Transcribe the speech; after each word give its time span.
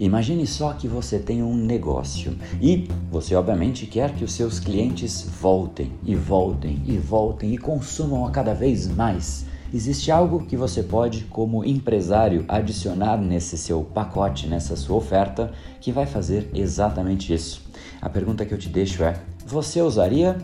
Imagine 0.00 0.46
só 0.46 0.74
que 0.74 0.86
você 0.86 1.18
tem 1.18 1.42
um 1.42 1.56
negócio 1.56 2.36
e 2.62 2.86
você, 3.10 3.34
obviamente, 3.34 3.84
quer 3.84 4.14
que 4.14 4.22
os 4.22 4.32
seus 4.32 4.60
clientes 4.60 5.28
voltem 5.40 5.90
e 6.04 6.14
voltem 6.14 6.80
e 6.86 6.96
voltem 6.96 7.52
e 7.52 7.58
consumam 7.58 8.24
a 8.24 8.30
cada 8.30 8.54
vez 8.54 8.86
mais. 8.86 9.44
Existe 9.74 10.12
algo 10.12 10.46
que 10.46 10.56
você 10.56 10.84
pode, 10.84 11.24
como 11.24 11.64
empresário, 11.64 12.44
adicionar 12.46 13.16
nesse 13.16 13.58
seu 13.58 13.82
pacote, 13.82 14.46
nessa 14.46 14.76
sua 14.76 14.96
oferta, 14.96 15.52
que 15.80 15.90
vai 15.90 16.06
fazer 16.06 16.48
exatamente 16.54 17.34
isso. 17.34 17.62
A 18.00 18.08
pergunta 18.08 18.46
que 18.46 18.54
eu 18.54 18.58
te 18.58 18.68
deixo 18.68 19.02
é: 19.02 19.20
você 19.44 19.82
usaria 19.82 20.38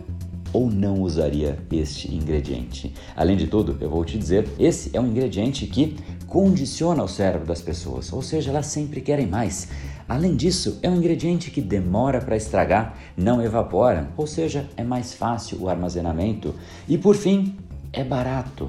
ou 0.52 0.70
não 0.70 1.00
usaria 1.00 1.58
este 1.72 2.14
ingrediente? 2.14 2.92
Além 3.16 3.36
de 3.36 3.46
tudo, 3.46 3.76
eu 3.80 3.88
vou 3.88 4.04
te 4.04 4.18
dizer, 4.18 4.48
esse 4.58 4.96
é 4.96 5.00
um 5.00 5.06
ingrediente 5.06 5.66
que 5.66 5.96
condiciona 6.34 7.00
o 7.00 7.06
cérebro 7.06 7.46
das 7.46 7.62
pessoas, 7.62 8.12
ou 8.12 8.20
seja, 8.20 8.50
elas 8.50 8.66
sempre 8.66 9.00
querem 9.00 9.24
mais. 9.24 9.68
Além 10.08 10.34
disso, 10.34 10.80
é 10.82 10.90
um 10.90 10.96
ingrediente 10.96 11.48
que 11.48 11.60
demora 11.60 12.20
para 12.20 12.36
estragar, 12.36 12.98
não 13.16 13.40
evapora, 13.40 14.10
ou 14.16 14.26
seja, 14.26 14.68
é 14.76 14.82
mais 14.82 15.14
fácil 15.14 15.62
o 15.62 15.68
armazenamento 15.68 16.52
e, 16.88 16.98
por 16.98 17.14
fim, 17.14 17.56
é 17.92 18.02
barato. 18.02 18.68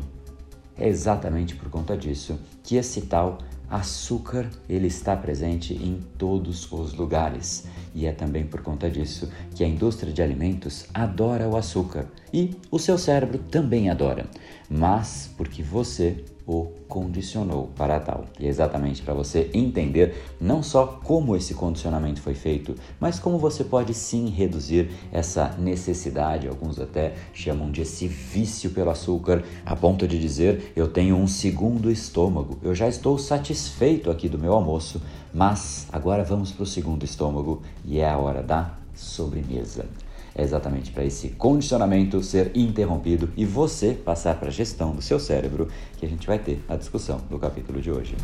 É 0.77 0.87
exatamente 0.87 1.55
por 1.55 1.67
conta 1.71 1.97
disso 1.97 2.39
que 2.63 2.75
esse 2.75 3.01
tal 3.01 3.39
açúcar 3.67 4.47
ele 4.69 4.85
está 4.85 5.17
presente 5.17 5.73
em 5.73 5.99
todos 6.19 6.71
os 6.71 6.93
lugares 6.93 7.65
e 7.95 8.05
é 8.05 8.11
também 8.11 8.45
por 8.45 8.61
conta 8.61 8.91
disso 8.91 9.27
que 9.55 9.63
a 9.63 9.67
indústria 9.67 10.13
de 10.13 10.21
alimentos 10.21 10.85
adora 10.93 11.49
o 11.49 11.57
açúcar 11.57 12.05
e 12.31 12.51
o 12.69 12.77
seu 12.77 12.95
cérebro 12.95 13.39
também 13.39 13.89
adora, 13.89 14.27
mas 14.69 15.31
porque 15.35 15.63
você 15.63 16.23
o 16.47 16.67
condicionou 16.87 17.69
para 17.75 17.99
tal. 17.99 18.25
E 18.39 18.45
é 18.45 18.49
exatamente 18.49 19.01
para 19.01 19.13
você 19.13 19.49
entender 19.53 20.23
não 20.39 20.61
só 20.61 20.85
como 21.03 21.35
esse 21.35 21.53
condicionamento 21.53 22.21
foi 22.21 22.33
feito, 22.33 22.75
mas 22.99 23.19
como 23.19 23.37
você 23.37 23.63
pode 23.63 23.93
sim 23.93 24.29
reduzir 24.29 24.91
essa 25.11 25.55
necessidade, 25.57 26.47
alguns 26.47 26.79
até 26.79 27.15
chamam 27.33 27.71
de 27.71 27.81
esse 27.81 28.07
vício 28.07 28.69
pelo 28.69 28.91
açúcar, 28.91 29.43
a 29.65 29.75
ponto 29.75 30.07
de 30.07 30.19
dizer: 30.19 30.71
eu 30.75 30.87
tenho 30.87 31.15
um 31.15 31.27
segundo 31.27 31.91
estômago, 31.91 32.57
eu 32.61 32.75
já 32.75 32.87
estou 32.87 33.17
satisfeito 33.17 34.11
aqui 34.11 34.29
do 34.29 34.37
meu 34.37 34.53
almoço, 34.53 35.01
mas 35.33 35.87
agora 35.91 36.23
vamos 36.23 36.51
para 36.51 36.63
o 36.63 36.67
segundo 36.67 37.03
estômago 37.03 37.61
e 37.83 37.99
é 37.99 38.09
a 38.09 38.17
hora 38.17 38.43
da 38.43 38.73
sobremesa. 38.93 39.85
É 40.37 40.43
exatamente 40.43 40.91
para 40.91 41.05
esse 41.05 41.29
condicionamento 41.29 42.21
ser 42.21 42.51
interrompido 42.53 43.29
e 43.37 43.45
você 43.45 43.93
passar 43.93 44.37
para 44.37 44.49
a 44.49 44.51
gestão 44.51 44.91
do 44.91 45.01
seu 45.01 45.17
cérebro 45.17 45.69
que 45.97 46.05
a 46.05 46.09
gente 46.09 46.27
vai 46.27 46.37
ter 46.37 46.61
a 46.67 46.75
discussão 46.75 47.21
do 47.29 47.39
capítulo 47.39 47.81
de 47.81 47.89
hoje. 47.89 48.17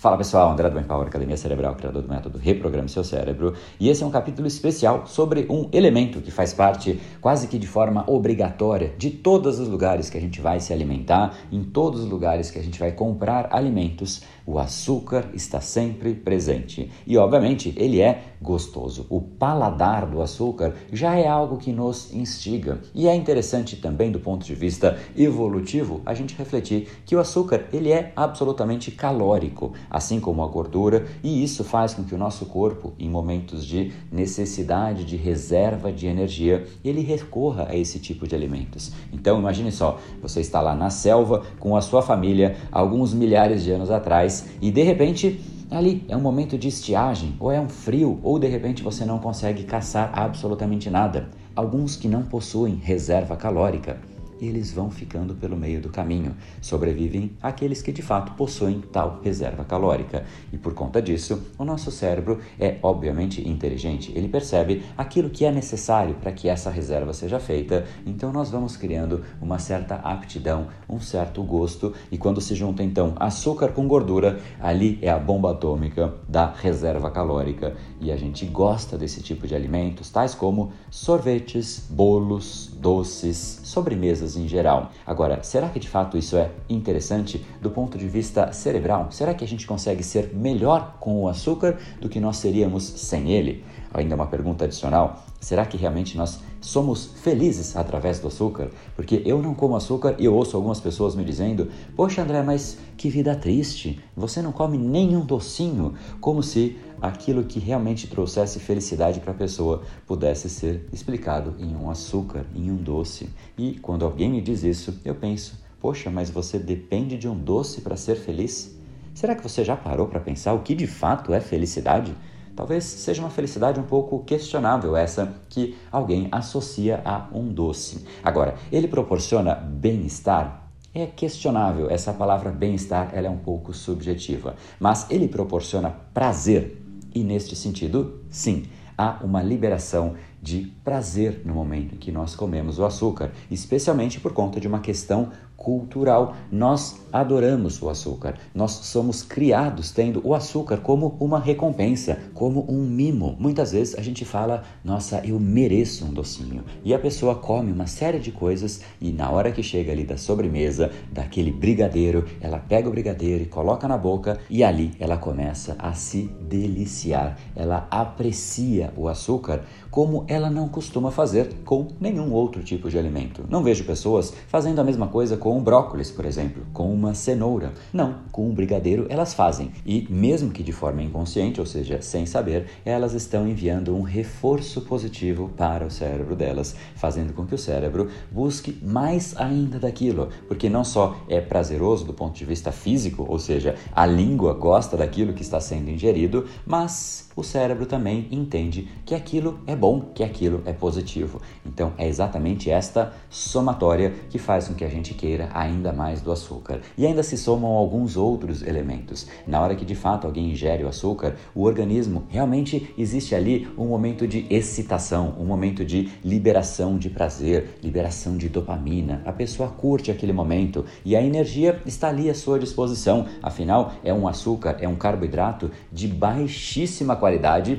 Fala 0.00 0.16
pessoal, 0.16 0.50
André 0.50 0.70
do 0.70 0.80
Empower, 0.80 1.08
Academia 1.08 1.36
Cerebral, 1.36 1.74
criador 1.74 2.00
do 2.00 2.08
método 2.08 2.38
Reprograme 2.38 2.88
Seu 2.88 3.04
Cérebro, 3.04 3.52
e 3.78 3.90
esse 3.90 4.02
é 4.02 4.06
um 4.06 4.10
capítulo 4.10 4.48
especial 4.48 5.06
sobre 5.06 5.46
um 5.50 5.68
elemento 5.74 6.22
que 6.22 6.30
faz 6.30 6.54
parte 6.54 6.98
quase 7.20 7.48
que 7.48 7.58
de 7.58 7.66
forma 7.66 8.10
obrigatória 8.10 8.94
de 8.96 9.10
todos 9.10 9.58
os 9.58 9.68
lugares 9.68 10.08
que 10.08 10.16
a 10.16 10.20
gente 10.22 10.40
vai 10.40 10.58
se 10.58 10.72
alimentar, 10.72 11.36
em 11.52 11.62
todos 11.62 12.00
os 12.00 12.08
lugares 12.08 12.50
que 12.50 12.58
a 12.58 12.62
gente 12.62 12.80
vai 12.80 12.92
comprar 12.92 13.48
alimentos, 13.52 14.22
o 14.46 14.58
açúcar 14.58 15.28
está 15.34 15.60
sempre 15.60 16.14
presente. 16.14 16.90
E 17.06 17.16
obviamente 17.16 17.74
ele 17.76 18.00
é 18.00 18.22
gostoso. 18.40 19.06
O 19.10 19.20
paladar 19.20 20.06
do 20.06 20.22
açúcar 20.22 20.74
já 20.92 21.16
é 21.16 21.28
algo 21.28 21.58
que 21.58 21.72
nos 21.72 22.12
instiga. 22.12 22.80
E 22.94 23.06
é 23.06 23.14
interessante 23.14 23.76
também 23.76 24.10
do 24.10 24.18
ponto 24.18 24.44
de 24.44 24.54
vista 24.54 24.98
evolutivo 25.16 26.00
a 26.06 26.14
gente 26.14 26.34
refletir 26.36 26.88
que 27.04 27.14
o 27.14 27.20
açúcar 27.20 27.66
ele 27.72 27.92
é 27.92 28.12
absolutamente 28.16 28.90
calórico, 28.90 29.72
assim 29.90 30.20
como 30.20 30.42
a 30.42 30.46
gordura, 30.46 31.06
e 31.22 31.42
isso 31.42 31.62
faz 31.62 31.94
com 31.94 32.04
que 32.04 32.14
o 32.14 32.18
nosso 32.18 32.46
corpo, 32.46 32.92
em 32.98 33.08
momentos 33.08 33.64
de 33.64 33.92
necessidade 34.10 35.04
de 35.04 35.16
reserva 35.16 35.92
de 35.92 36.06
energia, 36.06 36.66
ele 36.84 37.02
recorra 37.02 37.68
a 37.68 37.76
esse 37.76 37.98
tipo 37.98 38.26
de 38.26 38.34
alimentos. 38.34 38.92
Então 39.12 39.38
imagine 39.38 39.70
só, 39.70 39.98
você 40.22 40.40
está 40.40 40.60
lá 40.60 40.74
na 40.74 40.90
selva 40.90 41.42
com 41.58 41.76
a 41.76 41.80
sua 41.80 42.02
família 42.02 42.56
alguns 42.72 43.12
milhares 43.12 43.62
de 43.62 43.70
anos 43.70 43.90
atrás 43.90 44.39
e 44.60 44.70
de 44.70 44.82
repente 44.82 45.40
ali 45.70 46.04
é 46.08 46.16
um 46.16 46.20
momento 46.20 46.58
de 46.58 46.68
estiagem, 46.68 47.34
ou 47.38 47.50
é 47.50 47.60
um 47.60 47.68
frio, 47.68 48.18
ou 48.22 48.38
de 48.38 48.48
repente 48.48 48.82
você 48.82 49.04
não 49.04 49.18
consegue 49.18 49.64
caçar 49.64 50.10
absolutamente 50.12 50.90
nada. 50.90 51.28
Alguns 51.54 51.96
que 51.96 52.08
não 52.08 52.22
possuem 52.22 52.74
reserva 52.74 53.36
calórica 53.36 53.98
e 54.40 54.48
eles 54.48 54.72
vão 54.72 54.90
ficando 54.90 55.34
pelo 55.34 55.56
meio 55.56 55.80
do 55.80 55.90
caminho. 55.90 56.34
Sobrevivem 56.60 57.32
aqueles 57.42 57.82
que 57.82 57.92
de 57.92 58.02
fato 58.02 58.32
possuem 58.32 58.80
tal 58.80 59.20
reserva 59.22 59.64
calórica. 59.64 60.24
E 60.52 60.58
por 60.58 60.74
conta 60.74 61.02
disso, 61.02 61.42
o 61.58 61.64
nosso 61.64 61.90
cérebro 61.90 62.40
é 62.58 62.78
obviamente 62.82 63.46
inteligente. 63.46 64.12
Ele 64.14 64.28
percebe 64.28 64.82
aquilo 64.96 65.30
que 65.30 65.44
é 65.44 65.52
necessário 65.52 66.14
para 66.14 66.32
que 66.32 66.48
essa 66.48 66.70
reserva 66.70 67.12
seja 67.12 67.38
feita. 67.38 67.84
Então 68.06 68.32
nós 68.32 68.50
vamos 68.50 68.76
criando 68.76 69.22
uma 69.40 69.58
certa 69.58 69.96
aptidão, 69.96 70.68
um 70.88 71.00
certo 71.00 71.42
gosto. 71.42 71.92
E 72.10 72.16
quando 72.16 72.40
se 72.40 72.54
junta 72.54 72.82
então 72.82 73.14
açúcar 73.16 73.68
com 73.68 73.86
gordura, 73.86 74.40
ali 74.60 74.98
é 75.02 75.10
a 75.10 75.18
bomba 75.18 75.50
atômica 75.52 76.14
da 76.28 76.50
reserva 76.50 77.10
calórica. 77.10 77.76
E 78.00 78.10
a 78.10 78.16
gente 78.16 78.46
gosta 78.46 78.96
desse 78.96 79.22
tipo 79.22 79.46
de 79.46 79.54
alimentos, 79.54 80.10
tais 80.10 80.34
como 80.34 80.72
sorvetes, 80.90 81.86
bolos, 81.90 82.70
doces, 82.80 83.60
sobremesas 83.64 84.29
em 84.36 84.48
geral. 84.48 84.90
Agora, 85.06 85.42
será 85.42 85.68
que 85.68 85.78
de 85.78 85.88
fato 85.88 86.16
isso 86.16 86.36
é 86.36 86.50
interessante 86.68 87.44
do 87.60 87.70
ponto 87.70 87.96
de 87.96 88.08
vista 88.08 88.52
cerebral? 88.52 89.08
Será 89.10 89.34
que 89.34 89.44
a 89.44 89.48
gente 89.48 89.66
consegue 89.66 90.02
ser 90.02 90.34
melhor 90.34 90.96
com 91.00 91.22
o 91.22 91.28
açúcar 91.28 91.78
do 92.00 92.08
que 92.08 92.20
nós 92.20 92.36
seríamos 92.36 92.82
sem 92.84 93.30
ele? 93.30 93.64
Ainda 93.92 94.14
uma 94.14 94.26
pergunta 94.26 94.64
adicional: 94.64 95.22
será 95.40 95.64
que 95.64 95.76
realmente 95.76 96.16
nós 96.16 96.40
somos 96.60 97.06
felizes 97.22 97.76
através 97.76 98.18
do 98.18 98.28
açúcar? 98.28 98.70
Porque 98.94 99.22
eu 99.24 99.40
não 99.40 99.54
como 99.54 99.76
açúcar 99.76 100.16
e 100.18 100.24
eu 100.24 100.34
ouço 100.34 100.56
algumas 100.56 100.80
pessoas 100.80 101.14
me 101.14 101.24
dizendo: 101.24 101.68
Poxa, 101.96 102.22
André, 102.22 102.42
mas 102.42 102.78
que 102.96 103.08
vida 103.08 103.34
triste! 103.34 103.98
Você 104.16 104.42
não 104.42 104.52
come 104.52 104.76
nenhum 104.76 105.24
docinho, 105.24 105.94
como 106.20 106.42
se 106.42 106.76
aquilo 107.00 107.44
que 107.44 107.58
realmente 107.58 108.06
trouxesse 108.06 108.58
felicidade 108.60 109.20
para 109.20 109.32
a 109.32 109.36
pessoa 109.36 109.82
pudesse 110.06 110.48
ser 110.50 110.86
explicado 110.92 111.54
em 111.58 111.74
um 111.74 111.90
açúcar, 111.90 112.44
em 112.54 112.70
um 112.70 112.76
doce. 112.76 113.30
E 113.56 113.72
quando 113.80 114.04
alguém 114.04 114.30
me 114.30 114.40
diz 114.40 114.62
isso, 114.62 115.00
eu 115.04 115.14
penso: 115.14 115.58
Poxa, 115.80 116.10
mas 116.10 116.30
você 116.30 116.58
depende 116.58 117.16
de 117.16 117.28
um 117.28 117.38
doce 117.38 117.80
para 117.80 117.96
ser 117.96 118.16
feliz? 118.16 118.78
Será 119.14 119.34
que 119.34 119.42
você 119.42 119.64
já 119.64 119.76
parou 119.76 120.06
para 120.06 120.20
pensar 120.20 120.52
o 120.52 120.60
que 120.60 120.74
de 120.74 120.86
fato 120.86 121.34
é 121.34 121.40
felicidade? 121.40 122.14
Talvez 122.54 122.84
seja 122.84 123.22
uma 123.22 123.30
felicidade 123.30 123.80
um 123.80 123.84
pouco 123.84 124.22
questionável 124.24 124.96
essa 124.96 125.34
que 125.48 125.76
alguém 125.90 126.28
associa 126.30 127.00
a 127.04 127.28
um 127.32 127.48
doce. 127.48 128.04
Agora, 128.22 128.54
ele 128.70 128.88
proporciona 128.88 129.54
bem-estar? 129.54 130.68
É 130.92 131.06
questionável, 131.06 131.88
essa 131.88 132.12
palavra 132.12 132.50
bem-estar 132.50 133.10
ela 133.12 133.28
é 133.28 133.30
um 133.30 133.38
pouco 133.38 133.72
subjetiva, 133.72 134.56
mas 134.80 135.08
ele 135.08 135.28
proporciona 135.28 135.90
prazer. 136.12 136.82
E 137.14 137.22
neste 137.22 137.54
sentido, 137.54 138.20
sim, 138.28 138.64
há 138.98 139.20
uma 139.22 139.42
liberação 139.42 140.14
de 140.42 140.72
prazer 140.82 141.42
no 141.44 141.54
momento 141.54 141.94
em 141.94 141.98
que 141.98 142.10
nós 142.10 142.34
comemos 142.34 142.78
o 142.78 142.84
açúcar, 142.84 143.30
especialmente 143.50 144.18
por 144.20 144.32
conta 144.32 144.58
de 144.58 144.66
uma 144.66 144.80
questão 144.80 145.30
cultural. 145.60 146.34
Nós 146.50 146.98
adoramos 147.12 147.82
o 147.82 147.90
açúcar. 147.90 148.38
Nós 148.54 148.72
somos 148.72 149.22
criados 149.22 149.90
tendo 149.90 150.22
o 150.24 150.34
açúcar 150.34 150.78
como 150.78 151.16
uma 151.20 151.38
recompensa, 151.38 152.18
como 152.32 152.64
um 152.66 152.82
mimo. 152.82 153.36
Muitas 153.38 153.72
vezes 153.72 153.94
a 153.98 154.00
gente 154.00 154.24
fala: 154.24 154.62
"Nossa, 154.82 155.20
eu 155.22 155.38
mereço 155.38 156.06
um 156.06 156.14
docinho". 156.14 156.64
E 156.82 156.94
a 156.94 156.98
pessoa 156.98 157.34
come 157.34 157.70
uma 157.70 157.86
série 157.86 158.18
de 158.18 158.32
coisas 158.32 158.80
e 159.00 159.12
na 159.12 159.30
hora 159.30 159.52
que 159.52 159.62
chega 159.62 159.92
ali 159.92 160.04
da 160.04 160.16
sobremesa, 160.16 160.90
daquele 161.12 161.52
brigadeiro, 161.52 162.24
ela 162.40 162.58
pega 162.58 162.88
o 162.88 162.90
brigadeiro 162.90 163.42
e 163.42 163.46
coloca 163.46 163.86
na 163.86 163.98
boca 163.98 164.38
e 164.48 164.64
ali 164.64 164.92
ela 164.98 165.18
começa 165.18 165.76
a 165.78 165.92
se 165.92 166.22
deliciar. 166.40 167.38
Ela 167.54 167.86
aprecia 167.90 168.94
o 168.96 169.08
açúcar 169.08 169.60
como 169.90 170.24
ela 170.26 170.48
não 170.48 170.68
costuma 170.68 171.10
fazer 171.10 171.52
com 171.64 171.88
nenhum 172.00 172.32
outro 172.32 172.62
tipo 172.62 172.88
de 172.88 172.98
alimento. 172.98 173.44
Não 173.50 173.62
vejo 173.62 173.84
pessoas 173.84 174.32
fazendo 174.46 174.80
a 174.80 174.84
mesma 174.84 175.08
coisa 175.08 175.36
com 175.36 175.49
um 175.56 175.62
brócolis, 175.62 176.10
por 176.10 176.24
exemplo, 176.24 176.62
com 176.72 176.92
uma 176.92 177.14
cenoura. 177.14 177.72
Não, 177.92 178.20
com 178.30 178.48
um 178.48 178.54
brigadeiro 178.54 179.06
elas 179.08 179.34
fazem. 179.34 179.72
E 179.84 180.06
mesmo 180.10 180.50
que 180.50 180.62
de 180.62 180.72
forma 180.72 181.02
inconsciente, 181.02 181.60
ou 181.60 181.66
seja, 181.66 182.02
sem 182.02 182.26
saber, 182.26 182.66
elas 182.84 183.14
estão 183.14 183.48
enviando 183.48 183.94
um 183.96 184.02
reforço 184.02 184.82
positivo 184.82 185.50
para 185.56 185.86
o 185.86 185.90
cérebro 185.90 186.36
delas, 186.36 186.74
fazendo 186.96 187.32
com 187.32 187.46
que 187.46 187.54
o 187.54 187.58
cérebro 187.58 188.08
busque 188.30 188.78
mais 188.82 189.36
ainda 189.36 189.78
daquilo, 189.78 190.28
porque 190.46 190.68
não 190.68 190.84
só 190.84 191.16
é 191.28 191.40
prazeroso 191.40 192.04
do 192.04 192.12
ponto 192.12 192.36
de 192.36 192.44
vista 192.44 192.72
físico, 192.72 193.24
ou 193.28 193.38
seja, 193.38 193.76
a 193.92 194.04
língua 194.06 194.54
gosta 194.54 194.96
daquilo 194.96 195.32
que 195.32 195.42
está 195.42 195.60
sendo 195.60 195.90
ingerido, 195.90 196.46
mas 196.66 197.29
o 197.40 197.44
cérebro 197.44 197.86
também 197.86 198.28
entende 198.30 198.88
que 199.04 199.14
aquilo 199.14 199.60
é 199.66 199.74
bom, 199.74 200.00
que 200.14 200.22
aquilo 200.22 200.62
é 200.66 200.72
positivo. 200.72 201.40
Então 201.64 201.92
é 201.96 202.06
exatamente 202.06 202.70
esta 202.70 203.14
somatória 203.30 204.12
que 204.28 204.38
faz 204.38 204.68
com 204.68 204.74
que 204.74 204.84
a 204.84 204.88
gente 204.88 205.14
queira 205.14 205.48
ainda 205.54 205.92
mais 205.92 206.20
do 206.20 206.30
açúcar. 206.30 206.80
E 206.98 207.06
ainda 207.06 207.22
se 207.22 207.38
somam 207.38 207.70
alguns 207.70 208.16
outros 208.16 208.62
elementos. 208.62 209.26
Na 209.46 209.60
hora 209.60 209.74
que 209.74 209.84
de 209.84 209.94
fato 209.94 210.26
alguém 210.26 210.50
ingere 210.50 210.84
o 210.84 210.88
açúcar, 210.88 211.36
o 211.54 211.62
organismo 211.62 212.24
realmente 212.28 212.92
existe 212.98 213.34
ali 213.34 213.66
um 213.76 213.86
momento 213.86 214.26
de 214.26 214.46
excitação, 214.50 215.34
um 215.38 215.44
momento 215.44 215.84
de 215.84 216.10
liberação 216.22 216.98
de 216.98 217.08
prazer, 217.08 217.78
liberação 217.82 218.36
de 218.36 218.48
dopamina. 218.48 219.22
A 219.24 219.32
pessoa 219.32 219.70
curte 219.70 220.10
aquele 220.10 220.32
momento 220.32 220.84
e 221.04 221.16
a 221.16 221.22
energia 221.22 221.80
está 221.86 222.08
ali 222.08 222.28
à 222.28 222.34
sua 222.34 222.58
disposição. 222.58 223.26
Afinal, 223.42 223.92
é 224.04 224.12
um 224.12 224.28
açúcar, 224.28 224.76
é 224.80 224.86
um 224.86 224.96
carboidrato 224.96 225.70
de 225.90 226.06
baixíssima 226.06 227.16
qualidade, 227.16 227.29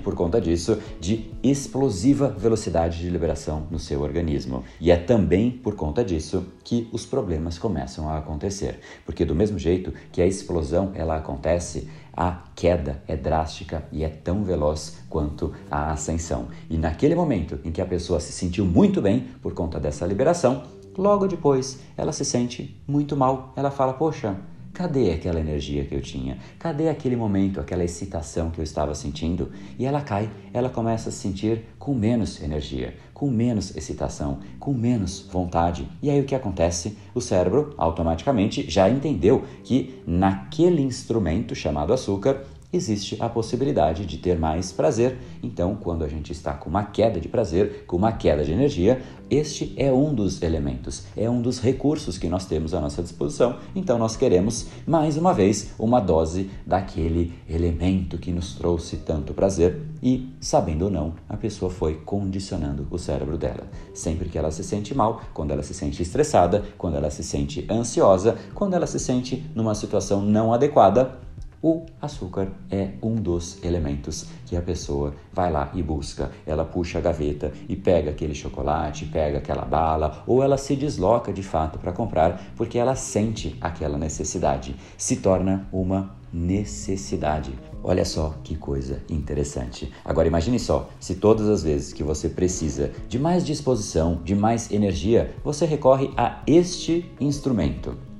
por 0.03 0.15
conta 0.15 0.39
disso, 0.39 0.77
de 0.99 1.31
explosiva 1.43 2.29
velocidade 2.29 2.99
de 2.99 3.09
liberação 3.09 3.67
no 3.69 3.79
seu 3.79 4.01
organismo. 4.01 4.63
E 4.79 4.91
é 4.91 4.95
também 4.95 5.51
por 5.51 5.75
conta 5.75 6.03
disso 6.03 6.45
que 6.63 6.87
os 6.91 7.05
problemas 7.05 7.57
começam 7.57 8.09
a 8.09 8.17
acontecer, 8.17 8.79
porque 9.05 9.25
do 9.25 9.35
mesmo 9.35 9.57
jeito 9.59 9.93
que 10.11 10.21
a 10.21 10.27
explosão 10.27 10.91
ela 10.93 11.17
acontece, 11.17 11.89
a 12.13 12.43
queda 12.55 13.01
é 13.07 13.15
drástica 13.15 13.83
e 13.91 14.03
é 14.03 14.09
tão 14.09 14.43
veloz 14.43 14.97
quanto 15.09 15.53
a 15.69 15.91
ascensão. 15.91 16.47
E 16.69 16.77
naquele 16.77 17.15
momento 17.15 17.59
em 17.63 17.71
que 17.71 17.81
a 17.81 17.85
pessoa 17.85 18.19
se 18.19 18.31
sentiu 18.31 18.65
muito 18.65 19.01
bem 19.01 19.27
por 19.41 19.53
conta 19.53 19.79
dessa 19.79 20.05
liberação, 20.05 20.63
logo 20.97 21.27
depois 21.27 21.79
ela 21.95 22.11
se 22.11 22.25
sente 22.25 22.81
muito 22.87 23.15
mal. 23.15 23.53
Ela 23.55 23.71
fala: 23.71 23.93
Poxa, 23.93 24.37
Cadê 24.81 25.11
aquela 25.11 25.39
energia 25.39 25.85
que 25.85 25.93
eu 25.93 26.01
tinha? 26.01 26.39
Cadê 26.57 26.89
aquele 26.89 27.15
momento, 27.15 27.59
aquela 27.59 27.83
excitação 27.83 28.49
que 28.49 28.57
eu 28.57 28.63
estava 28.63 28.95
sentindo? 28.95 29.51
E 29.77 29.85
ela 29.85 30.01
cai, 30.01 30.27
ela 30.51 30.71
começa 30.71 31.09
a 31.09 31.11
se 31.11 31.19
sentir 31.19 31.65
com 31.77 31.93
menos 31.93 32.41
energia, 32.41 32.95
com 33.13 33.29
menos 33.29 33.77
excitação, 33.77 34.39
com 34.59 34.73
menos 34.73 35.27
vontade. 35.31 35.87
E 36.01 36.09
aí 36.09 36.19
o 36.19 36.23
que 36.23 36.33
acontece? 36.33 36.97
O 37.13 37.21
cérebro 37.21 37.75
automaticamente 37.77 38.67
já 38.67 38.89
entendeu 38.89 39.43
que 39.63 40.01
naquele 40.07 40.81
instrumento 40.81 41.53
chamado 41.53 41.93
açúcar 41.93 42.43
existe 42.71 43.17
a 43.19 43.27
possibilidade 43.27 44.05
de 44.05 44.17
ter 44.17 44.37
mais 44.37 44.71
prazer. 44.71 45.17
Então, 45.43 45.75
quando 45.75 46.03
a 46.03 46.07
gente 46.07 46.31
está 46.31 46.53
com 46.53 46.69
uma 46.69 46.83
queda 46.83 47.19
de 47.19 47.27
prazer, 47.27 47.83
com 47.85 47.97
uma 47.97 48.11
queda 48.11 48.43
de 48.43 48.51
energia, 48.51 49.01
este 49.29 49.73
é 49.77 49.91
um 49.91 50.13
dos 50.13 50.41
elementos, 50.41 51.05
é 51.15 51.29
um 51.29 51.41
dos 51.41 51.61
recursos 51.61 52.17
que 52.17 52.27
nós 52.27 52.45
temos 52.45 52.73
à 52.73 52.81
nossa 52.81 53.01
disposição. 53.01 53.57
Então, 53.75 53.97
nós 53.97 54.15
queremos, 54.17 54.67
mais 54.85 55.17
uma 55.17 55.33
vez, 55.33 55.71
uma 55.79 55.99
dose 55.99 56.49
daquele 56.65 57.33
elemento 57.49 58.17
que 58.17 58.31
nos 58.31 58.55
trouxe 58.55 58.97
tanto 58.97 59.33
prazer. 59.33 59.81
E, 60.03 60.29
sabendo 60.41 60.85
ou 60.85 60.91
não, 60.91 61.13
a 61.29 61.37
pessoa 61.37 61.71
foi 61.71 61.95
condicionando 61.95 62.87
o 62.89 62.97
cérebro 62.97 63.37
dela. 63.37 63.67
Sempre 63.93 64.27
que 64.27 64.37
ela 64.37 64.51
se 64.51 64.63
sente 64.63 64.93
mal, 64.93 65.21
quando 65.33 65.51
ela 65.51 65.63
se 65.63 65.73
sente 65.73 66.01
estressada, 66.01 66.65
quando 66.77 66.95
ela 66.95 67.09
se 67.09 67.23
sente 67.23 67.65
ansiosa, 67.69 68.37
quando 68.53 68.73
ela 68.73 68.87
se 68.87 68.99
sente 68.99 69.45
numa 69.55 69.75
situação 69.75 70.21
não 70.21 70.53
adequada, 70.53 71.19
o 71.61 71.85
açúcar 72.01 72.49
é 72.69 72.91
um 73.03 73.15
dos 73.15 73.63
elementos 73.63 74.25
que 74.45 74.57
a 74.57 74.61
pessoa 74.61 75.13
vai 75.31 75.51
lá 75.51 75.71
e 75.75 75.83
busca. 75.83 76.31
Ela 76.45 76.65
puxa 76.65 76.97
a 76.97 77.01
gaveta 77.01 77.51
e 77.69 77.75
pega 77.75 78.09
aquele 78.09 78.33
chocolate, 78.33 79.05
pega 79.05 79.37
aquela 79.37 79.63
bala, 79.63 80.23
ou 80.25 80.41
ela 80.41 80.57
se 80.57 80.75
desloca 80.75 81.31
de 81.31 81.43
fato 81.43 81.77
para 81.77 81.91
comprar 81.91 82.41
porque 82.55 82.77
ela 82.77 82.95
sente 82.95 83.55
aquela 83.61 83.97
necessidade. 83.97 84.75
Se 84.97 85.17
torna 85.17 85.67
uma 85.71 86.15
necessidade. 86.33 87.53
Olha 87.83 88.05
só 88.05 88.35
que 88.43 88.55
coisa 88.55 89.01
interessante. 89.09 89.91
Agora 90.05 90.27
imagine 90.27 90.59
só, 90.59 90.89
se 90.99 91.15
todas 91.15 91.47
as 91.47 91.63
vezes 91.63 91.93
que 91.93 92.03
você 92.03 92.29
precisa 92.29 92.91
de 93.07 93.19
mais 93.19 93.45
disposição, 93.45 94.21
de 94.23 94.35
mais 94.35 94.71
energia, 94.71 95.33
você 95.43 95.65
recorre 95.65 96.11
a 96.15 96.41
este 96.47 97.11
instrumento 97.19 98.10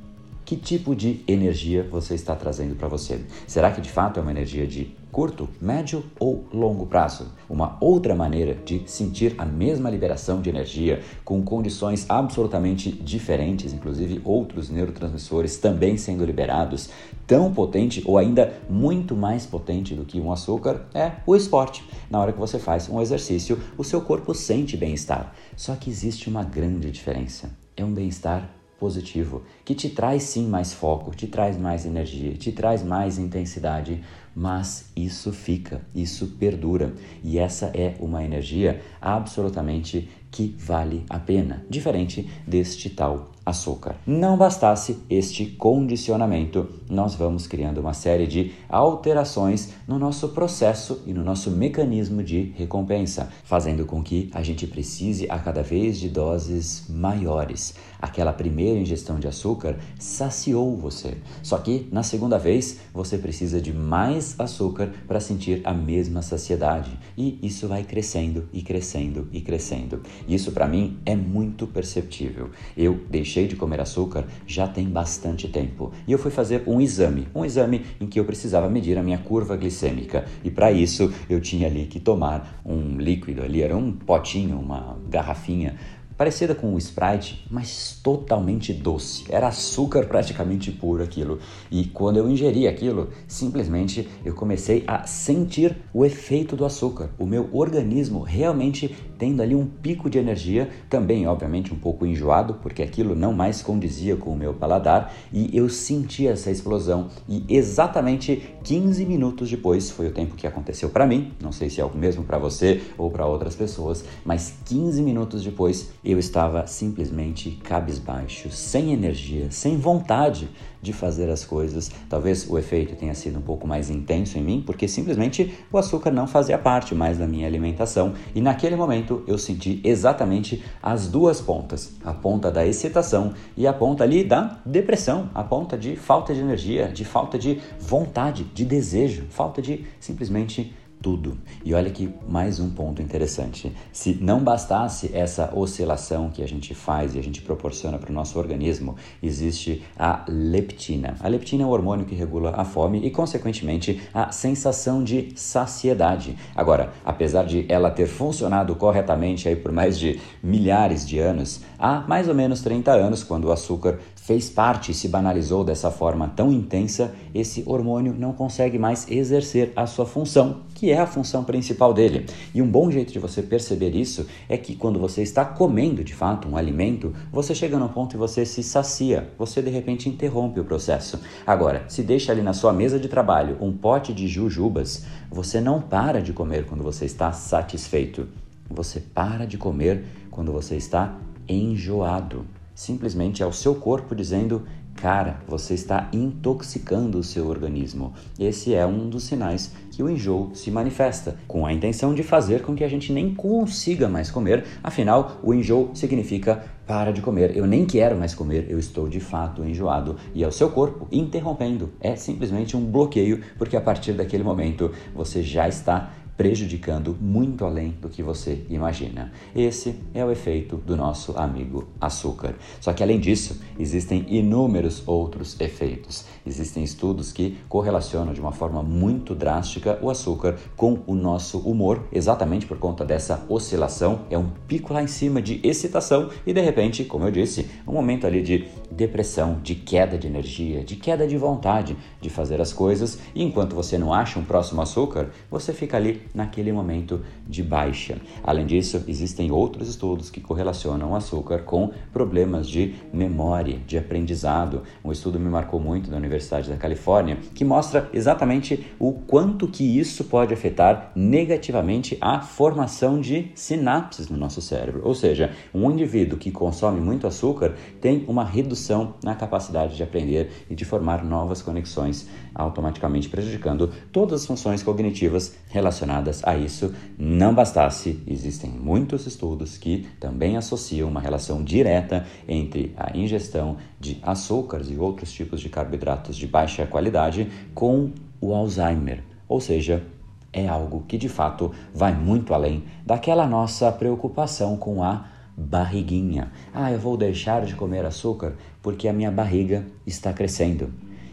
que 0.52 0.58
tipo 0.58 0.94
de 0.94 1.24
energia 1.30 1.88
você 1.90 2.14
está 2.14 2.36
trazendo 2.36 2.76
para 2.76 2.90
você. 2.90 3.22
Será 3.48 3.72
que 3.72 3.80
de 3.80 3.90
fato 3.90 4.20
é 4.20 4.22
uma 4.22 4.32
energia 4.32 4.68
de 4.68 4.94
curto, 5.10 5.48
médio 5.62 6.04
ou 6.20 6.44
longo 6.52 6.86
prazo? 6.86 7.32
Uma 7.50 7.78
outra 7.80 8.14
maneira 8.14 8.54
de 8.66 8.84
sentir 8.86 9.34
a 9.38 9.46
mesma 9.46 9.90
liberação 9.90 10.42
de 10.42 10.50
energia 10.50 11.02
com 11.24 11.42
condições 11.42 12.06
absolutamente 12.10 12.92
diferentes, 12.92 13.72
inclusive 13.72 14.20
outros 14.26 14.70
neurotransmissores 14.70 15.56
também 15.56 15.96
sendo 15.96 16.26
liberados, 16.26 16.90
tão 17.26 17.54
potente 17.54 18.04
ou 18.06 18.18
ainda 18.18 18.54
muito 18.70 19.16
mais 19.16 19.46
potente 19.46 19.96
do 19.96 20.04
que 20.04 20.20
um 20.20 20.34
açúcar, 20.34 20.86
é 20.94 21.14
o 21.26 21.34
esporte. 21.34 21.82
Na 22.10 22.20
hora 22.20 22.34
que 22.34 22.40
você 22.40 22.60
faz 22.60 22.90
um 22.90 23.00
exercício, 23.00 23.58
o 23.78 23.86
seu 23.86 24.02
corpo 24.02 24.34
sente 24.34 24.76
bem-estar. 24.76 25.34
Só 25.56 25.78
que 25.78 25.90
existe 25.90 26.30
uma 26.30 26.44
grande 26.44 26.92
diferença. 26.92 27.58
É 27.78 27.86
um 27.86 27.94
bem-estar 27.94 28.61
positivo, 28.82 29.44
que 29.64 29.76
te 29.76 29.92
traz 29.92 30.24
sim 30.24 30.48
mais 30.48 30.74
foco, 30.74 31.16
te 31.16 31.28
traz 31.28 31.56
mais 31.56 31.86
energia, 31.86 32.34
te 32.34 32.52
traz 32.52 32.82
mais 32.82 33.20
intensidade, 33.20 34.02
mas 34.36 34.92
isso 34.96 35.32
fica, 35.32 35.82
isso 35.94 36.36
perdura. 36.40 36.92
E 37.24 37.38
essa 37.38 37.68
é 37.76 37.96
uma 38.00 38.24
energia 38.24 38.82
absolutamente 39.00 40.10
que 40.32 40.56
vale 40.58 41.04
a 41.10 41.20
pena, 41.20 41.66
diferente 41.70 42.28
deste 42.48 42.90
tal 42.90 43.32
açúcar. 43.46 43.96
Não 44.06 44.38
bastasse 44.38 45.00
este 45.10 45.46
condicionamento, 45.46 46.70
nós 46.90 47.16
vamos 47.16 47.48
criando 47.48 47.80
uma 47.80 47.94
série 47.94 48.28
de 48.28 48.54
alterações 48.70 49.74
no 49.88 49.98
nosso 49.98 50.30
processo 50.30 51.02
e 51.06 51.14
no 51.14 51.24
nosso 51.24 51.50
mecanismo 51.50 52.24
de 52.24 52.54
recompensa, 52.56 53.32
fazendo 53.44 53.86
com 53.86 54.04
que 54.04 54.30
a 54.34 54.44
gente 54.44 54.68
precise 54.68 55.28
a 55.30 55.40
cada 55.40 55.64
vez 55.64 56.00
de 56.00 56.08
doses 56.10 56.86
maiores. 56.88 57.74
Aquela 58.00 58.34
primeira 58.34 58.80
ingestão 58.80 59.20
de 59.20 59.28
açúcar 59.28 59.78
saciou 60.00 60.76
você, 60.76 61.18
só 61.42 61.58
que 61.58 61.88
na 61.92 62.04
segunda 62.04 62.38
vez 62.38 62.80
você 62.94 63.18
precisa 63.18 63.62
de 63.62 63.74
mais 63.74 64.40
açúcar 64.40 64.92
para 65.08 65.20
sentir 65.20 65.62
a 65.64 65.74
mesma 65.74 66.22
saciedade 66.22 66.98
e 67.18 67.40
isso 67.42 67.68
vai 67.68 67.84
crescendo 67.84 68.48
e 68.54 68.62
crescendo 68.62 69.28
e 69.32 69.42
crescendo. 69.42 70.02
Isso 70.28 70.52
para 70.52 70.68
mim 70.68 70.98
é 71.06 71.16
muito 71.16 71.68
perceptível. 71.68 72.50
Eu 72.76 73.00
deixei 73.10 73.48
de 73.48 73.56
comer 73.56 73.82
açúcar 73.82 74.26
já 74.46 74.68
tem 74.68 74.88
bastante 74.88 75.48
tempo 75.48 75.92
e 76.08 76.12
eu 76.12 76.20
fui 76.20 76.32
fazer 76.32 76.64
um 76.68 76.82
exame, 76.82 77.28
um 77.34 77.46
exame 77.46 77.86
em 78.00 78.08
que 78.08 78.20
eu 78.20 78.26
precisava 78.26 78.70
medir 78.70 78.98
a 78.98 79.04
minha 79.04 79.18
curva 79.18 79.56
glicêmica 79.56 80.26
e 80.44 80.50
para 80.50 80.72
isso 80.72 81.12
eu 81.30 81.40
tinha 81.40 81.68
ali 81.68 81.86
que 81.86 82.00
tomar 82.00 82.62
um 82.66 82.98
líquido 82.98 83.44
ali, 83.44 83.62
era 83.62 83.76
um 83.76 83.92
potinho, 83.92 84.60
uma 84.60 84.98
garrafinha 85.10 85.76
parecida 86.22 86.54
com 86.54 86.76
o 86.76 86.78
Sprite, 86.78 87.44
mas 87.50 88.00
totalmente 88.04 88.72
doce. 88.72 89.24
Era 89.28 89.48
açúcar 89.48 90.06
praticamente 90.06 90.72
puro 90.72 91.02
aquilo. 91.02 91.40
E 91.72 91.86
quando 91.86 92.18
eu 92.18 92.30
ingeri 92.30 92.68
aquilo, 92.68 93.10
simplesmente 93.28 94.08
eu 94.24 94.36
comecei 94.36 94.84
a 94.86 95.08
sentir 95.08 95.76
o 95.92 96.06
efeito 96.06 96.56
do 96.56 96.64
açúcar. 96.64 97.10
O 97.18 97.26
meu 97.26 97.50
organismo 97.52 98.20
realmente 98.20 98.96
tendo 99.22 99.44
ali 99.44 99.54
um 99.54 99.68
pico 99.68 100.10
de 100.10 100.18
energia, 100.18 100.68
também 100.90 101.28
obviamente 101.28 101.72
um 101.72 101.78
pouco 101.78 102.08
enjoado, 102.08 102.56
porque 102.56 102.82
aquilo 102.82 103.14
não 103.14 103.32
mais 103.32 103.62
condizia 103.62 104.16
com 104.16 104.32
o 104.32 104.36
meu 104.36 104.52
paladar, 104.52 105.14
e 105.32 105.56
eu 105.56 105.70
senti 105.70 106.26
essa 106.26 106.50
explosão. 106.50 107.08
E 107.30 107.46
exatamente 107.48 108.56
15 108.64 109.06
minutos 109.06 109.48
depois 109.48 109.92
foi 109.92 110.08
o 110.08 110.12
tempo 110.12 110.34
que 110.34 110.48
aconteceu 110.48 110.90
para 110.90 111.06
mim, 111.06 111.34
não 111.40 111.52
sei 111.52 111.70
se 111.70 111.80
é 111.80 111.86
o 111.86 111.96
mesmo 111.96 112.24
para 112.24 112.40
você 112.40 112.82
ou 112.98 113.12
para 113.12 113.28
outras 113.28 113.56
pessoas, 113.56 114.04
mas 114.26 114.56
15 114.66 115.04
minutos 115.04 115.44
depois 115.44 115.92
eu 116.12 116.20
estava 116.20 116.68
simplesmente 116.68 117.52
cabisbaixo, 117.64 118.52
sem 118.52 118.92
energia, 118.92 119.50
sem 119.50 119.78
vontade 119.78 120.50
de 120.82 120.92
fazer 120.92 121.30
as 121.30 121.46
coisas. 121.46 121.92
Talvez 122.10 122.50
o 122.50 122.58
efeito 122.58 122.96
tenha 122.96 123.14
sido 123.14 123.38
um 123.40 123.42
pouco 123.42 123.68
mais 123.68 123.90
intenso 123.90 124.38
em 124.38 124.42
mim, 124.42 124.64
porque 124.66 124.88
simplesmente 124.88 125.54
o 125.72 125.78
açúcar 125.78 126.12
não 126.12 126.28
fazia 126.28 126.58
parte 126.58 126.96
mais 126.96 127.18
da 127.18 127.28
minha 127.28 127.48
alimentação 127.48 128.14
e 128.34 128.42
naquele 128.42 128.76
momento 128.76 129.24
eu 129.28 129.38
senti 129.38 129.80
exatamente 129.84 130.64
as 130.82 131.08
duas 131.08 131.40
pontas, 131.40 131.94
a 132.04 132.14
ponta 132.14 132.50
da 132.52 132.66
excitação 132.66 133.34
e 133.56 133.68
a 133.68 133.74
ponta 133.74 134.04
ali 134.04 134.24
da 134.24 134.60
depressão, 134.66 135.30
a 135.34 135.44
ponta 135.44 135.78
de 135.78 135.96
falta 135.96 136.34
de 136.34 136.40
energia, 136.40 136.88
de 136.88 137.06
falta 137.06 137.38
de 137.38 137.60
vontade, 137.80 138.44
de 138.44 138.66
desejo, 138.66 139.26
falta 139.30 139.62
de 139.62 139.86
simplesmente 140.00 140.74
tudo. 141.02 141.38
E 141.66 141.74
olha 141.74 141.90
que 141.90 142.14
mais 142.28 142.60
um 142.60 142.70
ponto 142.70 143.02
interessante. 143.02 143.76
Se 143.92 144.18
não 144.22 144.44
bastasse 144.44 145.12
essa 145.14 145.52
oscilação 145.56 146.30
que 146.30 146.44
a 146.44 146.48
gente 146.48 146.76
faz 146.76 147.16
e 147.16 147.20
a 147.20 147.24
gente 147.24 147.42
proporciona 147.42 147.98
para 147.98 148.12
o 148.12 148.14
nosso 148.14 148.38
organismo, 148.38 148.96
existe 149.22 149.84
a 149.98 150.24
leptina. 150.28 151.16
A 151.20 151.28
leptina 151.28 151.64
é 151.64 151.66
o 151.66 151.70
hormônio 151.70 152.06
que 152.06 152.16
regula 152.16 152.54
a 152.56 152.64
fome 152.64 153.06
e, 153.06 153.10
consequentemente, 153.10 154.02
a 154.14 154.32
sensação 154.32 155.04
de 155.04 155.34
saciedade. 155.36 156.38
Agora, 156.56 156.94
apesar 157.04 157.46
de 157.46 157.66
ela 157.68 157.90
ter 157.90 158.08
funcionado 158.08 158.76
corretamente 158.76 159.48
aí 159.48 159.56
por 159.56 159.72
mais 159.72 159.98
de 159.98 160.20
milhares 160.44 161.08
de 161.08 161.20
anos, 161.20 161.62
há 161.80 162.02
mais 162.02 162.28
ou 162.28 162.36
menos 162.36 162.62
30 162.62 162.92
anos, 162.92 163.24
quando 163.24 163.46
o 163.46 163.52
açúcar 163.52 164.00
fez 164.32 164.50
parte 164.50 164.92
e 164.92 164.94
se 164.94 165.10
banalizou 165.10 165.62
dessa 165.62 165.92
forma 165.92 166.26
tão 166.34 166.54
intensa, 166.54 167.14
esse 167.36 167.66
hormônio 167.66 168.16
não 168.18 168.32
consegue 168.32 168.80
mais 168.80 169.06
exercer 169.12 169.74
a 169.76 169.86
sua 169.86 170.06
função, 170.06 170.62
que 170.74 170.90
é 170.90 170.98
a 170.98 171.06
função 171.06 171.44
principal 171.44 171.94
dele. 171.94 172.26
E 172.56 172.62
um 172.62 172.68
bom 172.72 172.90
jeito 172.90 173.12
de 173.12 173.20
você 173.20 173.42
perceber 173.42 173.94
isso 173.94 174.26
é 174.48 174.56
que 174.56 174.74
quando 174.74 174.98
você 174.98 175.22
está 175.22 175.44
comendo 175.44 176.02
de 176.02 176.16
fato 176.16 176.48
um 176.48 176.56
alimento, 176.56 177.14
você 177.30 177.54
chega 177.54 177.78
num 177.78 177.90
ponto 177.90 178.16
e 178.16 178.18
você 178.18 178.46
se 178.46 178.64
sacia, 178.64 179.28
você 179.38 179.62
de 179.62 179.70
repente 179.70 180.08
interrompe 180.08 180.62
o 180.62 180.66
processo. 180.66 181.20
Agora, 181.46 181.84
se 181.90 182.02
deixa 182.02 182.32
ali 182.32 182.42
na 182.42 182.54
sua 182.54 182.72
mesa 182.72 182.98
de 182.98 183.10
trabalho 183.10 183.58
um 183.60 183.74
pote 183.74 184.14
de 184.14 184.30
jujubas, 184.30 185.04
você 185.30 185.60
não 185.60 185.82
para 185.82 186.22
de 186.22 186.32
comer 186.32 186.66
quando 186.68 186.86
você 186.86 187.04
está 187.04 187.34
satisfeito. 187.34 188.30
Você 188.70 189.02
para 189.02 189.46
de 189.46 189.58
comer 189.58 190.06
quando 190.32 190.54
você 190.54 190.78
está 190.78 191.18
enjoado. 191.50 192.46
Simplesmente 192.74 193.44
é 193.44 193.46
o 193.46 193.52
seu 193.52 193.76
corpo 193.76 194.16
dizendo: 194.16 194.64
Cara, 194.96 195.42
você 195.48 195.74
está 195.74 196.10
intoxicando 196.14 197.18
o 197.18 197.24
seu 197.24 197.48
organismo. 197.48 198.14
Esse 198.38 198.76
é 198.76 198.86
um 198.86 199.10
dos 199.10 199.24
sinais 199.24 199.72
que 199.90 200.04
o 200.04 200.10
enjoo 200.10 200.52
se 200.54 200.70
manifesta, 200.70 201.38
com 201.48 201.66
a 201.66 201.74
intenção 201.74 202.14
de 202.14 202.22
fazer 202.22 202.62
com 202.62 202.76
que 202.76 202.84
a 202.84 202.88
gente 202.88 203.12
nem 203.12 203.34
consiga 203.34 204.08
mais 204.08 204.30
comer. 204.30 204.64
Afinal, 204.84 205.40
o 205.42 205.54
enjoo 205.56 205.90
significa 205.96 206.64
para 206.86 207.12
de 207.12 207.22
comer. 207.22 207.58
Eu 207.58 207.66
nem 207.66 207.86
quero 207.86 208.16
mais 208.16 208.36
comer, 208.36 208.68
eu 208.70 208.78
estou 208.78 209.10
de 209.10 209.20
fato 209.20 209.64
enjoado. 209.64 210.18
E 210.36 210.44
é 210.44 210.48
o 210.48 210.52
seu 210.52 210.70
corpo 210.70 211.08
interrompendo. 211.12 211.92
É 212.00 212.16
simplesmente 212.16 212.78
um 212.78 212.86
bloqueio, 212.86 213.42
porque 213.58 213.76
a 213.76 213.82
partir 213.82 214.14
daquele 214.14 214.44
momento 214.44 214.92
você 215.16 215.42
já 215.42 215.68
está 215.68 216.12
prejudicando 216.42 217.16
muito 217.22 217.64
além 217.64 217.92
do 218.02 218.10
que 218.10 218.24
você 218.24 218.66
imagina. 218.68 219.32
Esse 219.56 219.94
é 220.12 220.26
o 220.26 220.32
efeito 220.32 220.76
do 220.76 220.98
nosso 220.98 221.38
amigo 221.38 221.88
açúcar. 222.02 222.56
Só 222.80 222.92
que 222.94 223.04
além 223.04 223.20
disso, 223.20 223.62
existem 223.78 224.26
inúmeros 224.28 225.04
outros 225.06 225.56
efeitos. 225.60 226.26
Existem 226.44 226.84
estudos 226.84 227.32
que 227.32 227.60
correlacionam 227.70 228.34
de 228.34 228.42
uma 228.42 228.52
forma 228.52 228.82
muito 228.82 229.36
drástica 229.36 230.00
o 230.02 230.10
açúcar 230.10 230.58
com 230.76 231.02
o 231.06 231.14
nosso 231.14 231.60
humor, 231.60 232.06
exatamente 232.12 232.66
por 232.66 232.80
conta 232.80 233.06
dessa 233.06 233.46
oscilação. 233.48 234.22
É 234.28 234.36
um 234.36 234.50
pico 234.68 234.96
lá 234.96 235.04
em 235.04 235.08
cima 235.08 235.44
de 235.44 235.60
excitação 235.64 236.32
e 236.44 236.54
de 236.54 236.62
repente, 236.62 237.04
como 237.04 237.26
eu 237.26 237.32
disse, 237.32 237.70
um 237.88 237.94
momento 237.94 238.26
ali 238.26 238.42
de 238.42 238.68
depressão, 238.90 239.60
de 239.62 239.76
queda 239.76 240.18
de 240.18 240.26
energia, 240.26 240.84
de 240.84 240.96
queda 240.96 241.28
de 241.28 241.38
vontade 241.38 241.96
de 242.20 242.32
fazer 242.32 242.60
as 242.60 242.74
coisas. 242.74 243.20
E 243.36 243.44
enquanto 243.44 243.76
você 243.76 243.96
não 243.96 244.12
acha 244.12 244.40
um 244.40 244.44
próximo 244.44 244.82
açúcar, 244.82 245.30
você 245.52 245.72
fica 245.72 245.98
ali 245.98 246.31
naquele 246.34 246.72
momento 246.72 247.22
de 247.48 247.64
baixa. 247.64 248.18
Além 248.44 248.66
disso, 248.66 249.04
existem 249.08 249.52
outros 249.52 249.90
estudos 249.90 250.30
que 250.30 250.40
correlacionam 250.40 251.12
o 251.12 251.16
açúcar 251.16 251.60
com 251.60 251.92
problemas 252.14 252.68
de 252.68 252.96
memória, 253.14 253.80
de 253.86 253.98
aprendizado. 253.98 254.84
Um 255.04 255.12
estudo 255.12 255.40
me 255.40 255.50
marcou 255.50 255.80
muito 255.80 256.10
da 256.10 256.18
Universidade 256.18 256.70
da 256.70 256.78
Califórnia 256.78 257.38
que 257.54 257.66
mostra 257.66 258.10
exatamente 258.14 258.86
o 259.00 259.14
quanto 259.14 259.68
que 259.68 259.84
isso 260.00 260.24
pode 260.26 260.54
afetar 260.54 261.12
negativamente 261.16 262.18
a 262.22 262.42
formação 262.42 263.20
de 263.20 263.52
sinapses 263.56 264.30
no 264.30 264.38
nosso 264.38 264.62
cérebro. 264.62 265.02
Ou 265.04 265.16
seja, 265.16 265.52
um 265.74 265.90
indivíduo 265.92 266.38
que 266.38 266.52
consome 266.52 267.02
muito 267.02 267.28
açúcar 267.28 267.76
tem 268.00 268.26
uma 268.28 268.44
redução 268.44 269.16
na 269.24 269.36
capacidade 269.36 269.96
de 269.96 270.04
aprender 270.04 270.52
e 270.70 270.76
de 270.76 270.86
formar 270.86 271.24
novas 271.24 271.62
conexões, 271.62 272.28
automaticamente 272.54 273.30
prejudicando 273.30 273.92
todas 274.12 274.42
as 274.42 274.48
funções 274.48 274.84
cognitivas 274.84 275.56
relacionadas 275.70 276.11
relacionadas 276.12 276.42
a 276.44 276.58
isso. 276.58 276.94
Não 277.18 277.54
bastasse, 277.54 278.22
existem 278.28 278.70
muitos 278.70 279.26
estudos 279.26 279.78
que 279.78 280.08
também 280.20 280.58
associam 280.58 281.10
uma 281.10 281.22
relação 281.22 281.64
direta 281.64 282.26
entre 282.48 282.94
a 282.98 283.16
ingestão 283.18 283.78
de 284.00 284.20
açúcares 284.22 284.90
e 284.92 284.98
outros 284.98 285.32
tipos 285.32 285.62
de 285.62 285.70
carboidratos 285.70 286.36
de 286.36 286.48
baixa 286.48 286.86
qualidade 286.86 287.50
com 287.74 288.12
o 288.42 288.54
Alzheimer, 288.54 289.24
ou 289.48 289.62
seja, 289.62 290.04
é 290.52 290.68
algo 290.68 291.06
que 291.08 291.18
de 291.18 291.30
fato 291.30 291.72
vai 291.94 292.14
muito 292.14 292.54
além 292.54 292.84
daquela 293.06 293.48
nossa 293.48 293.90
preocupação 293.92 294.76
com 294.76 295.02
a 295.02 295.28
barriguinha. 295.56 296.52
Ah, 296.74 296.92
eu 296.92 297.00
vou 297.00 297.16
deixar 297.16 297.66
de 297.66 297.76
comer 297.76 298.04
açúcar 298.06 298.56
porque 298.82 299.08
a 299.08 299.14
minha 299.14 299.32
barriga 299.32 299.86
está 300.06 300.34
crescendo. 300.34 300.92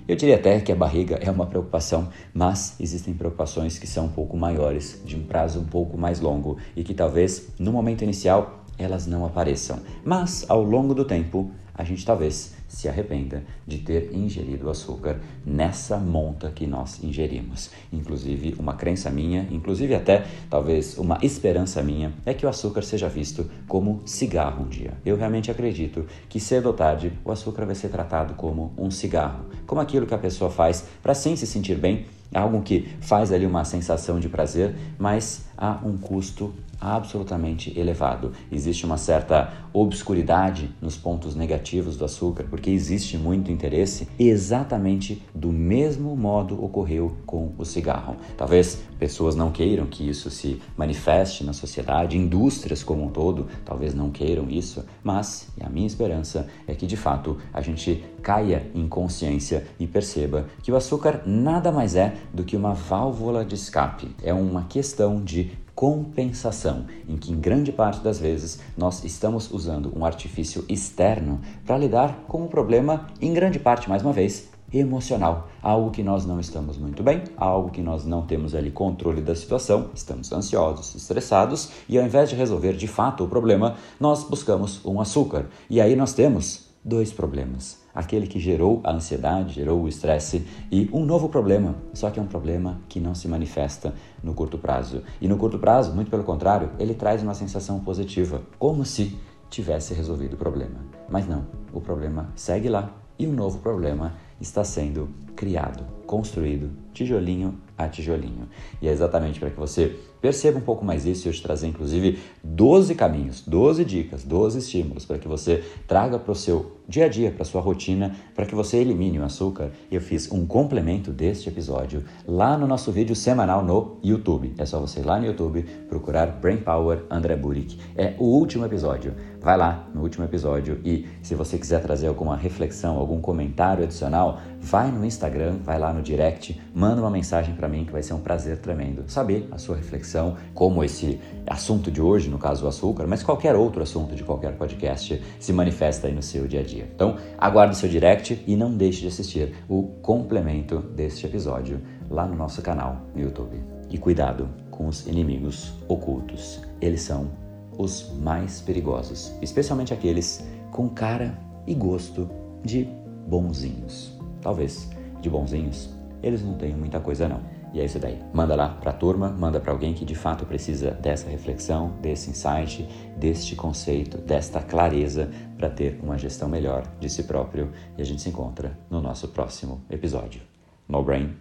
Eu 0.09 0.17
diria 0.17 0.37
até 0.37 0.59
que 0.59 0.73
a 0.73 0.75
barriga 0.75 1.17
é 1.21 1.31
uma 1.31 1.45
preocupação, 1.45 2.09
mas 2.33 2.75
existem 2.81 3.12
preocupações 3.12 3.79
que 3.79 3.87
são 3.87 4.07
um 4.07 4.09
pouco 4.09 4.38
maiores, 4.38 5.03
de 5.05 5.15
um 5.15 5.23
prazo 5.23 5.61
um 5.61 5.67
pouco 5.67 5.99
mais 5.99 6.19
longo 6.19 6.57
e 6.75 6.83
que 6.83 6.95
talvez 6.95 7.49
no 7.59 7.71
momento 7.71 8.05
inicial 8.05 8.65
elas 8.79 9.07
não 9.07 9.27
apareçam. 9.27 9.81
Mas 10.03 10.47
ao 10.49 10.62
longo 10.62 10.95
do 10.95 11.05
tempo, 11.05 11.50
a 11.75 11.85
gente 11.85 12.07
talvez 12.07 12.55
se 12.69 12.89
arrependa 12.89 13.43
de 13.67 13.79
ter 13.79 14.15
ingerido 14.15 14.71
açúcar 14.71 15.19
nessa 15.45 15.97
monta 15.97 16.51
que 16.51 16.67
nós 16.67 17.03
ingerimos. 17.03 17.71
Inclusive, 17.93 18.55
uma 18.59 18.75
crença 18.75 19.11
minha, 19.11 19.49
inclusive 19.51 19.95
até 19.95 20.27
talvez 20.51 20.99
uma 20.99 21.19
esperança 21.23 21.83
minha, 21.83 22.13
é 22.25 22.35
que 22.35 22.45
o 22.45 22.49
açúcar 22.49 22.83
seja 22.83 23.09
visto 23.09 23.51
como 23.67 24.03
cigarro 24.05 24.65
um 24.65 24.69
dia. 24.69 24.93
Eu 25.05 25.17
realmente 25.17 25.51
acredito 25.51 26.07
que 26.29 26.39
cedo 26.39 26.67
ou 26.67 26.75
tarde 26.75 27.13
o 27.25 27.33
açúcar 27.33 27.65
vai 27.65 27.75
ser 27.75 27.89
tratado 27.89 28.35
como 28.35 28.73
um 28.77 28.91
cigarro, 28.91 29.47
como 29.67 29.81
aquilo 29.81 30.07
que 30.07 30.15
a 30.15 30.19
pessoa 30.19 30.51
faz 30.51 30.85
para 31.03 31.15
sim 31.15 31.35
se 31.35 31.47
sentir 31.47 31.77
bem 31.77 32.07
algo 32.35 32.63
que 32.63 32.89
faz 33.01 33.33
ali 33.33 33.47
uma 33.47 33.65
sensação 33.65 34.21
de 34.21 34.29
prazer, 34.29 34.75
mas 34.99 35.47
há 35.57 35.81
um 35.83 35.97
custo 35.97 36.53
absolutamente 36.81 37.79
elevado. 37.79 38.33
Existe 38.51 38.85
uma 38.85 38.97
certa 38.97 39.53
obscuridade 39.73 40.71
nos 40.81 40.97
pontos 40.97 41.35
negativos 41.35 41.97
do 41.97 42.05
açúcar, 42.05 42.45
porque 42.49 42.71
existe 42.71 43.17
muito 43.17 43.51
interesse 43.51 44.09
exatamente 44.19 45.23
do 45.35 45.53
mesmo 45.53 46.17
modo 46.17 46.63
ocorreu 46.63 47.17
com 47.27 47.53
o 47.59 47.65
cigarro. 47.65 48.17
Talvez 48.37 48.83
pessoas 48.99 49.37
não 49.37 49.51
queiram 49.51 49.87
que 49.87 50.09
isso 50.09 50.31
se 50.31 50.61
manifeste 50.77 51.45
na 51.45 51.53
sociedade, 51.53 52.17
indústrias 52.17 52.83
como 52.83 53.05
um 53.05 53.11
todo, 53.11 53.47
talvez 53.65 53.95
não 53.95 54.11
queiram 54.11 54.49
isso, 54.51 54.85
mas 55.03 55.49
a 55.61 55.69
minha 55.69 55.87
esperança 55.87 56.49
é 56.67 56.75
que 56.75 56.87
de 56.87 56.97
fato 56.97 57.39
a 57.53 57.61
gente 57.61 58.05
caia 58.23 58.71
em 58.75 58.89
consciência 58.89 59.67
e 59.79 59.87
perceba 59.87 60.47
que 60.63 60.73
o 60.73 60.77
açúcar 60.77 61.23
nada 61.25 61.71
mais 61.71 61.95
é 61.95 62.15
do 62.33 62.45
que 62.45 62.57
uma 62.57 62.75
válvula 62.75 63.45
de 63.45 63.55
escape. 63.55 64.15
É 64.23 64.35
uma 64.35 64.65
questão 64.65 65.23
de 65.23 65.53
compensação, 65.79 66.87
em 67.09 67.17
que 67.17 67.31
em 67.31 67.39
grande 67.39 67.71
parte 67.71 68.01
das 68.01 68.19
vezes 68.19 68.59
nós 68.77 69.05
estamos 69.05 69.49
usando 69.49 69.97
um 69.97 70.05
artifício 70.05 70.65
externo 70.69 71.41
para 71.65 71.79
lidar 71.79 72.25
com 72.27 72.43
um 72.43 72.49
problema, 72.49 73.07
em 73.21 73.33
grande 73.33 73.61
parte, 73.61 73.89
mais 73.89 74.03
uma 74.03 74.13
vez, 74.13 74.49
emocional, 74.73 75.49
algo 75.63 75.93
que 75.93 76.03
nós 76.03 76.27
não 76.27 76.41
estamos 76.41 76.77
muito 76.77 77.01
bem, 77.05 77.23
algo 77.37 77.71
que 77.71 77.81
nós 77.81 78.05
não 78.05 78.23
temos 78.23 78.57
ali 78.57 78.73
controle 78.73 79.23
da 79.23 79.37
situação, 79.37 79.91
estamos 79.95 80.33
ansiosos, 80.33 80.97
estressados 80.97 81.71
e 81.89 81.97
ao 81.97 82.05
invés 82.05 82.29
de 82.29 82.35
resolver 82.35 82.73
de 82.73 82.89
fato 82.89 83.23
o 83.23 83.29
problema, 83.29 83.77
nós 84.01 84.25
buscamos 84.25 84.85
um 84.85 85.01
açúcar. 85.01 85.47
E 85.71 85.81
aí 85.81 85.95
nós 85.95 86.13
temos 86.13 86.71
dois 86.85 87.13
problemas. 87.13 87.87
Aquele 87.99 88.28
que 88.28 88.38
gerou 88.38 88.81
a 88.85 88.93
ansiedade, 88.93 89.55
gerou 89.55 89.83
o 89.83 89.88
estresse 89.88 90.47
e 90.71 90.88
um 90.93 91.05
novo 91.05 91.28
problema, 91.28 91.75
só 91.93 92.09
que 92.11 92.21
é 92.21 92.23
um 92.23 92.28
problema 92.28 92.78
que 92.88 93.00
não 93.00 93.12
se 93.12 93.26
manifesta 93.26 93.93
no 94.23 94.33
curto 94.35 94.57
prazo. 94.57 95.02
E 95.21 95.26
no 95.26 95.37
curto 95.37 95.59
prazo, 95.59 95.93
muito 95.93 96.09
pelo 96.09 96.23
contrário, 96.23 96.71
ele 96.78 96.95
traz 96.95 97.25
uma 97.25 97.35
sensação 97.35 97.81
positiva, 97.81 98.40
como 98.57 98.85
se 98.85 99.19
tivesse 99.50 99.95
resolvido 99.95 100.35
o 100.35 100.37
problema. 100.37 100.76
Mas 101.11 101.26
não, 101.26 101.45
o 101.73 101.81
problema 101.81 102.28
segue 102.37 102.69
lá 102.69 102.88
e 103.19 103.26
um 103.26 103.33
novo 103.33 103.59
problema 103.59 104.14
está 104.40 104.64
sendo 104.64 105.09
criado, 105.37 105.85
construído, 106.07 106.71
tijolinho 106.92 107.54
a 107.78 107.88
tijolinho. 107.88 108.49
E 108.83 108.88
é 108.88 108.90
exatamente 108.90 109.38
para 109.38 109.50
que 109.50 109.59
você 109.59 109.95
perceba 110.21 110.59
um 110.59 110.62
pouco 110.62 110.85
mais 110.85 111.07
isso, 111.07 111.28
eu 111.28 111.33
te 111.33 111.40
trazer 111.40 111.68
inclusive 111.68 112.18
12 112.42 112.92
caminhos, 112.97 113.45
12 113.47 113.85
dicas, 113.85 114.25
12 114.25 114.59
estímulos 114.59 115.04
para 115.04 115.16
que 115.16 115.28
você 115.28 115.62
traga 115.87 116.18
para 116.18 116.33
o 116.33 116.35
seu 116.35 116.78
dia 116.88 117.04
a 117.04 117.09
dia, 117.09 117.30
para 117.30 117.45
sua 117.45 117.61
rotina, 117.61 118.16
para 118.35 118.47
que 118.47 118.54
você 118.54 118.78
elimine 118.78 119.21
o 119.21 119.25
açúcar. 119.25 119.71
Eu 119.92 120.00
fiz 120.00 120.33
um 120.33 120.45
complemento 120.45 121.12
deste 121.12 121.49
episódio 121.49 122.02
lá 122.26 122.57
no 122.57 122.66
nosso 122.66 122.90
vídeo 122.90 123.14
semanal 123.14 123.62
no 123.62 123.99
YouTube. 124.02 124.54
É 124.59 124.66
só 124.66 124.80
você 124.80 125.00
ir 125.00 125.04
lá 125.04 125.21
no 125.21 125.26
YouTube 125.26 125.62
procurar 125.88 126.26
Brain 126.26 126.57
Power 126.57 127.04
André 127.09 127.37
Burick. 127.37 127.78
É 127.95 128.14
o 128.18 128.25
último 128.25 128.64
episódio. 128.64 129.14
Vai 129.40 129.57
lá 129.57 129.88
no 129.95 130.02
último 130.02 130.25
episódio 130.25 130.80
e 130.85 131.07
se 131.23 131.37
você 131.37 131.57
quiser 131.59 131.80
trazer 131.80 132.09
alguma 132.09 132.37
reflexão, 132.37 132.97
algum 132.97 133.21
comentário 133.21 133.85
adicional, 133.85 134.28
vai 134.61 134.91
no 134.91 135.05
Instagram, 135.05 135.57
vai 135.65 135.79
lá 135.79 135.93
no 135.93 136.03
direct, 136.03 136.61
manda 136.75 137.01
uma 137.01 137.11
mensagem 137.11 137.55
para 137.55 137.69
mim 137.69 137.85
que 137.85 137.93
vai 137.93 138.03
ser 138.03 138.15
um 138.15 138.21
prazer 138.21 138.59
tremendo 138.59 139.05
saber 139.07 139.49
a 139.51 139.59
sua 139.59 139.77
reflexão, 139.77 140.37
como 140.55 140.83
esse 140.83 141.21
assunto 141.47 141.91
de 141.91 142.01
hoje, 142.01 142.29
no 142.29 142.39
caso 142.39 142.65
o 142.65 142.69
açúcar, 142.69 143.07
mas 143.07 143.23
qualquer 143.23 143.55
outro 143.55 143.83
assunto 143.83 144.15
de 144.15 144.25
qualquer 144.25 144.53
podcast 144.55 145.23
se 145.39 145.53
manifesta 145.53 146.09
aí 146.09 146.15
no 146.15 146.23
seu 146.23 146.47
dia 146.47 146.61
a 146.61 146.65
dia. 146.65 146.89
Então, 146.95 147.17
aguarde 147.39 147.77
seu 147.77 147.89
direct 147.89 148.43
e 148.47 148.57
não 148.57 148.77
deixe 148.77 149.01
de 149.01 149.09
assistir 149.09 149.55
o 149.69 149.85
complemento 150.03 150.79
deste 150.79 151.27
episódio 151.27 151.81
lá 152.11 152.27
no 152.27 152.35
nosso 152.35 152.63
canal 152.63 153.03
no 153.15 153.23
YouTube. 153.23 153.57
E 153.91 153.97
cuidado 153.97 154.49
com 154.71 154.87
os 154.87 155.07
inimigos 155.07 155.73
ocultos. 155.89 156.61
Eles 156.81 157.03
são 157.03 157.29
os 157.77 158.13
mais 158.21 158.61
perigosos, 158.61 159.33
especialmente 159.41 159.95
aqueles 159.95 160.45
com 160.73 160.89
cara 160.89 161.39
e 161.67 161.75
gosto 161.75 162.29
de 162.65 162.89
bonzinhos. 163.27 164.18
Talvez 164.40 164.88
de 165.21 165.28
bonzinhos 165.28 165.99
eles 166.23 166.42
não 166.42 166.54
tenham 166.54 166.78
muita 166.78 167.00
coisa 167.00 167.28
não. 167.28 167.40
E 167.73 167.80
é 167.80 167.85
isso 167.85 167.99
daí. 167.99 168.18
Manda 168.33 168.54
lá 168.54 168.68
para 168.68 168.90
a 168.90 168.95
turma, 168.95 169.28
manda 169.28 169.61
para 169.61 169.73
alguém 169.73 169.92
que 169.92 170.04
de 170.04 170.14
fato 170.14 170.47
precisa 170.47 170.92
dessa 170.92 171.28
reflexão, 171.28 171.92
desse 172.00 172.30
insight, 172.30 172.88
deste 173.16 173.54
conceito, 173.54 174.18
desta 174.18 174.61
clareza 174.61 175.30
para 175.57 175.68
ter 175.68 176.00
uma 176.02 176.16
gestão 176.16 176.49
melhor 176.49 176.85
de 176.99 177.11
si 177.11 177.25
próprio. 177.25 177.71
E 177.97 178.02
a 178.02 178.04
gente 178.04 178.23
se 178.23 178.30
encontra 178.30 178.78
no 178.90 179.00
nosso 179.00 179.28
próximo 179.28 179.83
episódio. 179.90 180.40
No 180.88 181.02
brain, 181.02 181.37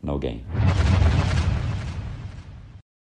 no 0.00 0.18
gain. 0.18 0.44